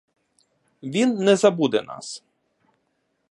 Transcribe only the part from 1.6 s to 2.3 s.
нас.